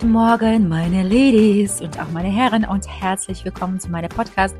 [0.00, 4.56] Guten Morgen, meine Ladies und auch meine Herren und herzlich willkommen zu meinem Podcast.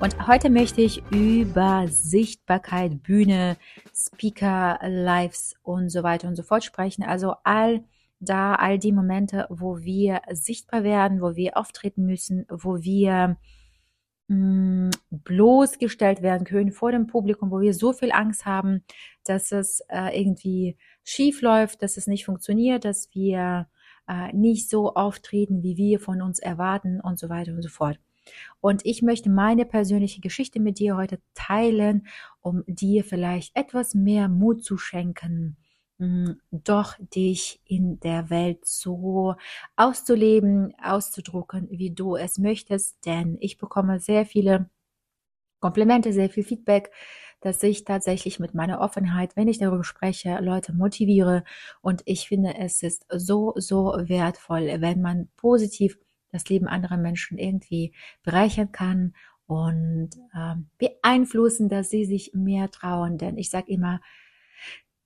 [0.00, 3.56] Und heute möchte ich über Sichtbarkeit, Bühne,
[3.94, 7.04] Speaker, Lives und so weiter und so fort sprechen.
[7.04, 7.84] Also all
[8.18, 13.36] da, all die Momente, wo wir sichtbar werden, wo wir auftreten müssen, wo wir
[14.26, 18.82] mh, mm, bloßgestellt werden können vor dem Publikum, wo wir so viel Angst haben,
[19.22, 23.68] dass es äh, irgendwie schief läuft, dass es nicht funktioniert, dass wir
[24.12, 27.98] äh, nicht so auftreten, wie wir von uns erwarten und so weiter und so fort.
[28.60, 32.06] Und ich möchte meine persönliche Geschichte mit dir heute teilen,
[32.40, 35.56] um dir vielleicht etwas mehr Mut zu schenken,
[35.98, 39.34] hm, doch dich in der Welt so
[39.76, 43.04] auszuleben, auszudrucken, wie du es möchtest.
[43.06, 44.68] Denn ich bekomme sehr viele
[45.60, 46.90] Komplimente, sehr viel Feedback
[47.42, 51.44] dass ich tatsächlich mit meiner Offenheit, wenn ich darüber spreche, Leute motiviere.
[51.80, 55.98] Und ich finde, es ist so, so wertvoll, wenn man positiv
[56.30, 59.14] das Leben anderer Menschen irgendwie bereichern kann
[59.46, 63.18] und äh, beeinflussen, dass sie sich mehr trauen.
[63.18, 64.00] Denn ich sage immer,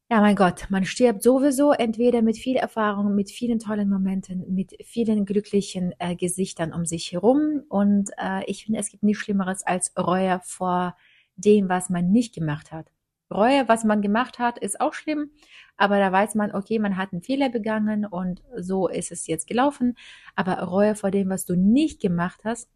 [0.08, 4.76] ja, mein Gott, man stirbt sowieso entweder mit viel Erfahrung, mit vielen tollen Momenten, mit
[4.84, 7.64] vielen glücklichen äh, Gesichtern um sich herum.
[7.68, 10.96] Und äh, ich finde, es gibt nichts Schlimmeres als Reue vor
[11.36, 12.90] dem, was man nicht gemacht hat.
[13.32, 15.30] Reue, was man gemacht hat, ist auch schlimm,
[15.76, 19.46] aber da weiß man, okay, man hat einen Fehler begangen und so ist es jetzt
[19.48, 19.96] gelaufen.
[20.36, 22.70] Aber Reue vor dem, was du nicht gemacht hast,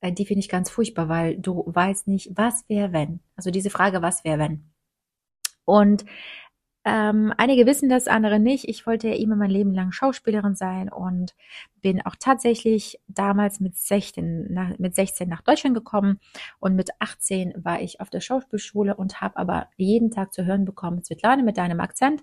[0.00, 3.20] äh, die finde ich ganz furchtbar, weil du weißt nicht, was wäre wenn.
[3.36, 4.70] Also diese Frage, was wäre wenn.
[5.64, 6.04] Und
[6.88, 8.66] ähm, einige wissen das, andere nicht.
[8.66, 11.34] Ich wollte ja immer mein Leben lang Schauspielerin sein und
[11.82, 16.18] bin auch tatsächlich damals mit 16 nach, mit 16 nach Deutschland gekommen
[16.60, 20.64] und mit 18 war ich auf der Schauspielschule und habe aber jeden Tag zu hören
[20.64, 22.22] bekommen, Svetlane, mit deinem Akzent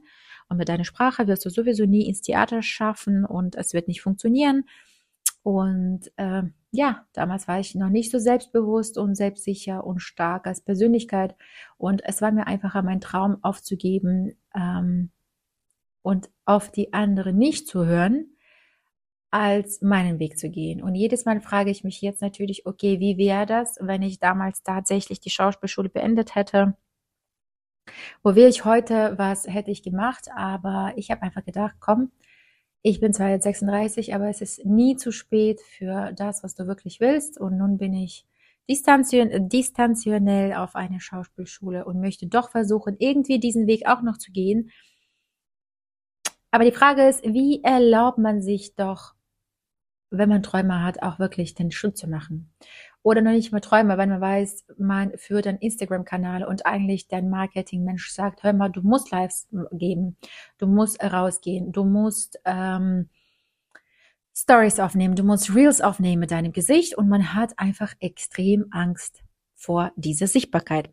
[0.50, 4.02] und mit deiner Sprache wirst du sowieso nie ins Theater schaffen und es wird nicht
[4.02, 4.64] funktionieren.
[5.44, 6.42] Und äh,
[6.76, 11.36] ja, damals war ich noch nicht so selbstbewusst und selbstsicher und stark als Persönlichkeit.
[11.78, 15.12] Und es war mir einfacher, meinen Traum aufzugeben ähm,
[16.02, 18.36] und auf die anderen nicht zu hören,
[19.32, 20.82] als meinen Weg zu gehen.
[20.82, 24.64] Und jedes Mal frage ich mich jetzt natürlich, okay, wie wäre das, wenn ich damals
[24.64, 26.78] tatsächlich die Schauspielschule beendet hätte?
[28.24, 29.16] Wo wäre ich heute?
[29.18, 30.30] Was hätte ich gemacht?
[30.36, 32.12] Aber ich habe einfach gedacht, komm,
[32.88, 36.68] ich bin zwar jetzt 36, aber es ist nie zu spät für das, was du
[36.68, 37.40] wirklich willst.
[37.40, 38.28] Und nun bin ich
[38.70, 44.70] distanzionell auf eine Schauspielschule und möchte doch versuchen, irgendwie diesen Weg auch noch zu gehen.
[46.52, 49.16] Aber die Frage ist, wie erlaubt man sich doch,
[50.12, 52.54] wenn man Träume hat, auch wirklich den Schritt zu machen?
[53.06, 57.30] Oder noch nicht mal Träume, wenn man weiß, man führt einen Instagram-Kanal und eigentlich dein
[57.30, 60.18] Marketing-Mensch sagt, hör mal, du musst Lives geben,
[60.58, 63.10] du musst rausgehen, du musst ähm,
[64.36, 69.24] Stories aufnehmen, du musst Reels aufnehmen mit deinem Gesicht und man hat einfach extrem Angst
[69.54, 70.90] vor dieser Sichtbarkeit.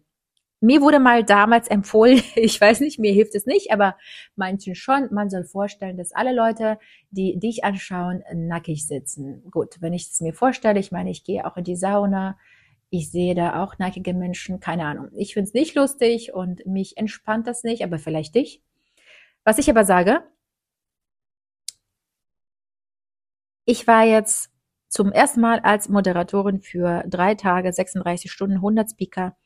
[0.62, 3.96] Mir wurde mal damals empfohlen, ich weiß nicht, mir hilft es nicht, aber
[4.36, 6.78] manchen schon, man soll vorstellen, dass alle Leute,
[7.10, 9.42] die dich anschauen, nackig sitzen.
[9.50, 12.38] Gut, wenn ich es mir vorstelle, ich meine, ich gehe auch in die Sauna,
[12.90, 15.08] ich sehe da auch nackige Menschen, keine Ahnung.
[15.16, 18.62] Ich finde es nicht lustig und mich entspannt das nicht, aber vielleicht dich.
[19.44, 20.22] Was ich aber sage,
[23.64, 24.52] ich war jetzt
[24.88, 29.36] zum ersten Mal als Moderatorin für drei Tage, 36 Stunden, 100 Speaker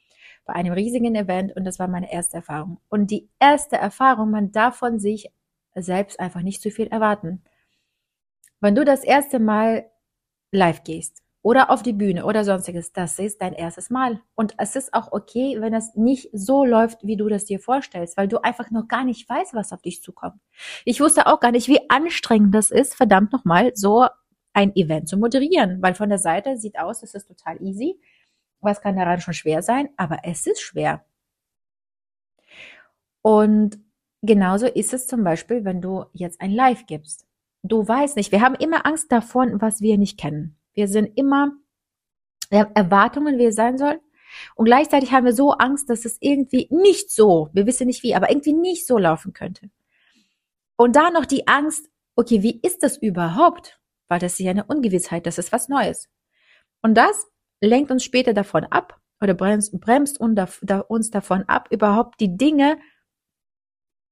[0.46, 2.78] bei einem riesigen Event und das war meine erste Erfahrung.
[2.88, 5.30] Und die erste Erfahrung, man darf von sich
[5.74, 7.42] selbst einfach nicht zu viel erwarten.
[8.60, 9.90] Wenn du das erste Mal
[10.50, 14.20] live gehst oder auf die Bühne oder sonstiges, das ist dein erstes Mal.
[14.34, 18.16] Und es ist auch okay, wenn es nicht so läuft, wie du das dir vorstellst,
[18.16, 20.40] weil du einfach noch gar nicht weißt, was auf dich zukommt.
[20.84, 24.06] Ich wusste auch gar nicht, wie anstrengend das ist, verdammt nochmal, so
[24.54, 28.00] ein Event zu moderieren, weil von der Seite sieht aus, es ist total easy.
[28.60, 29.88] Was kann daran schon schwer sein?
[29.96, 31.04] Aber es ist schwer.
[33.22, 33.78] Und
[34.22, 37.26] genauso ist es zum Beispiel, wenn du jetzt ein Live gibst.
[37.62, 40.56] Du weißt nicht, wir haben immer Angst davon, was wir nicht kennen.
[40.72, 41.52] Wir sind immer,
[42.50, 44.00] wir haben Erwartungen, wie es sein soll.
[44.54, 48.14] Und gleichzeitig haben wir so Angst, dass es irgendwie nicht so, wir wissen nicht wie,
[48.14, 49.70] aber irgendwie nicht so laufen könnte.
[50.76, 53.80] Und da noch die Angst, okay, wie ist das überhaupt?
[54.08, 56.08] weil das ist ja eine Ungewissheit, das ist was Neues.
[56.82, 57.26] Und das
[57.60, 62.78] lenkt uns später davon ab oder bremst, bremst uns davon ab, überhaupt die Dinge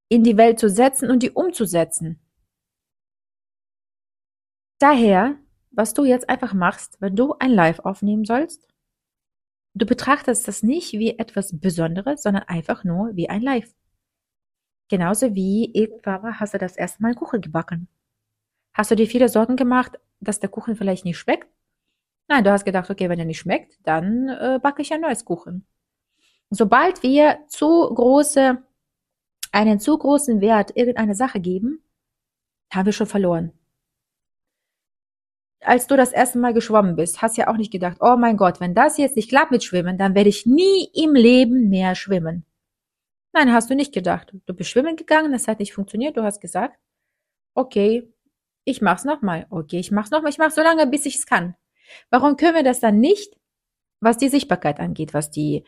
[0.08, 2.20] in die Welt zu setzen und die umzusetzen.
[4.78, 5.38] Daher,
[5.70, 8.68] was du jetzt einfach machst, wenn du ein Live aufnehmen sollst,
[9.74, 13.74] du betrachtest das nicht wie etwas Besonderes, sondern einfach nur wie ein Live.
[14.88, 17.88] Genauso wie irgendwann hast du das erste Mal Kuchen gebacken.
[18.74, 21.48] Hast du dir viele Sorgen gemacht, dass der Kuchen vielleicht nicht schmeckt?
[22.28, 25.24] Nein, du hast gedacht, okay, wenn er nicht schmeckt, dann äh, backe ich ein neues
[25.24, 25.66] Kuchen.
[26.50, 28.62] Sobald wir zu große,
[29.52, 31.82] einen zu großen Wert irgendeiner Sache geben,
[32.72, 33.52] haben wir schon verloren.
[35.60, 38.60] Als du das erste Mal geschwommen bist, hast ja auch nicht gedacht, oh mein Gott,
[38.60, 42.44] wenn das jetzt nicht klappt mit Schwimmen, dann werde ich nie im Leben mehr schwimmen.
[43.32, 44.32] Nein, hast du nicht gedacht.
[44.46, 46.16] Du bist schwimmen gegangen, das hat nicht funktioniert.
[46.16, 46.78] Du hast gesagt,
[47.54, 48.12] okay,
[48.64, 49.46] ich mach's nochmal.
[49.50, 50.30] Okay, ich mach's nochmal.
[50.30, 51.56] Ich mach's so lange, bis ich es kann.
[52.10, 53.36] Warum können wir das dann nicht,
[54.00, 55.64] was die Sichtbarkeit angeht, was die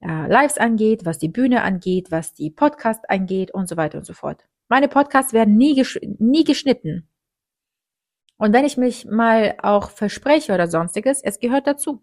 [0.00, 4.04] äh, Lives angeht, was die Bühne angeht, was die Podcast angeht und so weiter und
[4.04, 4.44] so fort.
[4.68, 7.08] Meine Podcasts werden nie, gesch nie geschnitten.
[8.36, 12.02] Und wenn ich mich mal auch verspreche oder sonstiges, es gehört dazu.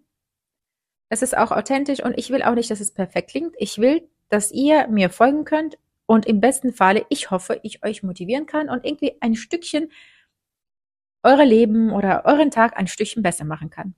[1.10, 3.56] Es ist auch authentisch und ich will auch nicht, dass es perfekt klingt.
[3.58, 8.02] Ich will, dass ihr mir folgen könnt und im besten Falle, ich hoffe, ich euch
[8.02, 9.92] motivieren kann und irgendwie ein Stückchen
[11.24, 13.96] eure Leben oder euren Tag ein Stückchen besser machen kann.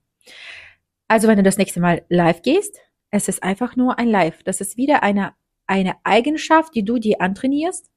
[1.08, 2.80] Also wenn du das nächste Mal live gehst,
[3.12, 4.44] es ist einfach nur ein Live.
[4.44, 5.34] Das ist wieder eine,
[5.68, 7.92] eine Eigenschaft, die du dir antrainierst.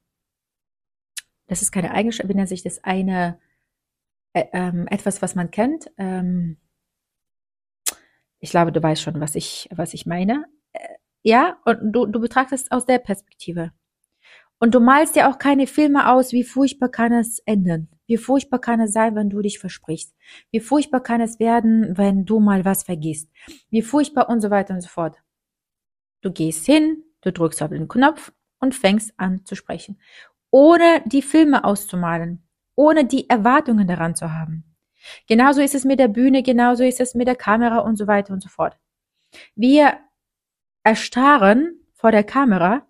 [1.47, 2.83] Das ist keine Eigenschaft, wie nennt sich das?
[2.83, 3.39] Eine,
[4.33, 5.89] äh, ähm, etwas, was man kennt.
[5.97, 6.57] Ähm,
[8.39, 10.45] ich glaube, du weißt schon, was ich, was ich meine.
[11.23, 13.71] Ja, und du, du betrachtest aus der Perspektive.
[14.59, 17.89] Und du malst dir auch keine Filme aus, wie furchtbar kann es enden.
[18.07, 20.15] Wie furchtbar kann es sein, wenn du dich versprichst.
[20.51, 23.29] Wie furchtbar kann es werden, wenn du mal was vergisst.
[23.69, 25.17] Wie furchtbar und so weiter und so fort.
[26.21, 29.99] Du gehst hin, du drückst auf den Knopf und fängst an zu sprechen.
[30.49, 32.47] Ohne die Filme auszumalen.
[32.75, 34.63] Ohne die Erwartungen daran zu haben.
[35.27, 38.33] Genauso ist es mit der Bühne, genauso ist es mit der Kamera und so weiter
[38.33, 38.77] und so fort.
[39.55, 39.99] Wir
[40.83, 42.86] erstarren vor der Kamera,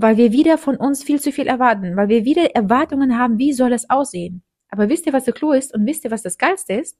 [0.00, 3.52] weil wir wieder von uns viel zu viel erwarten, weil wir wieder Erwartungen haben, wie
[3.52, 4.42] soll es aussehen.
[4.70, 6.98] Aber wisst ihr, was der Clou ist und wisst ihr, was das Geilste ist?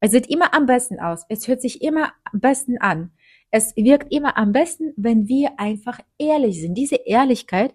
[0.00, 1.24] Es sieht immer am besten aus.
[1.28, 3.12] Es hört sich immer am besten an.
[3.50, 6.74] Es wirkt immer am besten, wenn wir einfach ehrlich sind.
[6.74, 7.74] Diese Ehrlichkeit,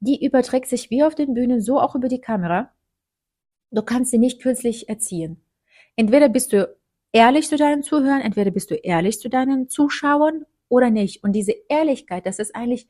[0.00, 2.70] die überträgt sich wie auf den Bühnen, so auch über die Kamera.
[3.70, 5.40] Du kannst sie nicht künstlich erziehen.
[5.96, 6.74] Entweder bist du
[7.12, 11.22] ehrlich zu deinen Zuhörern, entweder bist du ehrlich zu deinen Zuschauern oder nicht.
[11.22, 12.88] Und diese Ehrlichkeit, das ist eigentlich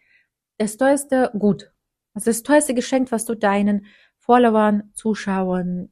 [0.58, 1.70] das teuerste Gut.
[2.14, 3.86] Ist das teuerste Geschenk, was du deinen
[4.18, 5.90] Followern, Zuschauern,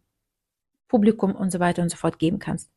[0.88, 2.70] Publikum und so weiter und so fort geben kannst.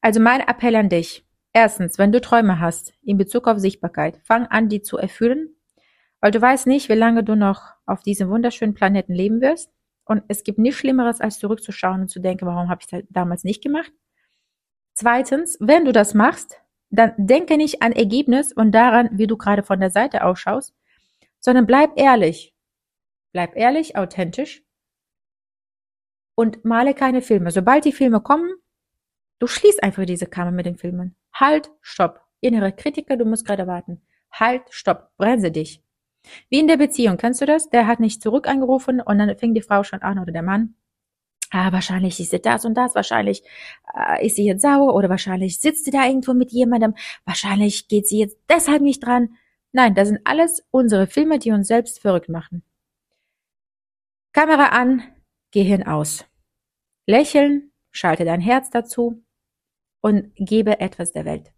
[0.00, 1.26] Also mein Appell an dich.
[1.52, 5.56] Erstens, wenn du Träume hast in Bezug auf Sichtbarkeit, fang an, die zu erfüllen,
[6.20, 9.72] weil du weißt nicht, wie lange du noch auf diesem wunderschönen Planeten leben wirst.
[10.04, 13.44] Und es gibt nichts Schlimmeres, als zurückzuschauen und zu denken, warum habe ich das damals
[13.44, 13.92] nicht gemacht.
[14.94, 19.62] Zweitens, wenn du das machst, dann denke nicht an Ergebnis und daran, wie du gerade
[19.62, 20.74] von der Seite ausschaust,
[21.40, 22.54] sondern bleib ehrlich.
[23.32, 24.62] Bleib ehrlich, authentisch
[26.34, 27.50] und male keine Filme.
[27.50, 28.50] Sobald die Filme kommen,
[29.38, 31.16] du schließt einfach diese Kammer mit den Filmen.
[31.32, 32.20] Halt, stopp.
[32.40, 34.00] Innere Kritiker, du musst gerade warten.
[34.30, 35.10] Halt, stopp.
[35.16, 35.82] Bremse dich.
[36.48, 37.68] Wie in der Beziehung, kennst du das?
[37.70, 40.74] Der hat nicht zurück angerufen und dann fängt die Frau schon an oder der Mann
[41.50, 43.42] ah, wahrscheinlich ist sie das und das, wahrscheinlich
[43.94, 48.06] äh, ist sie jetzt sauer oder wahrscheinlich sitzt sie da irgendwo mit jemandem, wahrscheinlich geht
[48.06, 49.36] sie jetzt deshalb nicht dran.
[49.72, 52.62] Nein, das sind alles unsere Filme, die uns selbst verrückt machen.
[54.32, 55.02] Kamera an,
[55.50, 56.24] Gehirn aus.
[57.06, 59.22] Lächeln, schalte dein Herz dazu
[60.00, 61.52] und gebe etwas der Welt.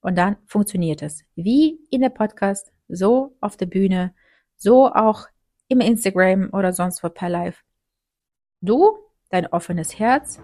[0.00, 1.24] Und dann funktioniert es.
[1.34, 4.14] Wie in der Podcast, so auf der Bühne,
[4.56, 5.26] so auch
[5.68, 7.64] im Instagram oder sonst wo per Live.
[8.60, 8.98] Du
[9.30, 10.40] dein offenes Herz,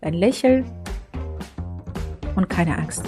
[0.00, 0.64] dein Lächeln
[2.34, 3.04] und keine Angst.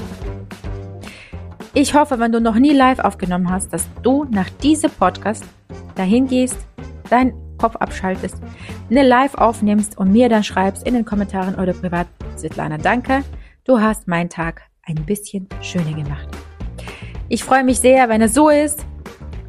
[1.76, 5.45] Ich hoffe, wenn du noch nie live aufgenommen hast, dass du nach diesem Podcast
[5.97, 6.57] dahin gehst,
[7.11, 8.37] deinen Kopf abschaltest,
[8.90, 12.07] eine Live aufnimmst und mir dann schreibst in den Kommentaren oder privat,
[12.38, 13.25] Svetlana, danke,
[13.64, 16.28] du hast meinen Tag ein bisschen schöner gemacht.
[17.28, 18.87] Ich freue mich sehr, wenn es so ist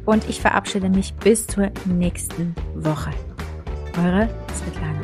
[0.04, 3.10] und ich verabschiede mich bis zur nächsten Woche.
[4.04, 4.95] Eure Svetlana.